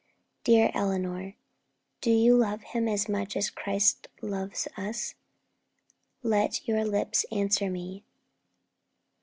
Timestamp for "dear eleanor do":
0.45-2.09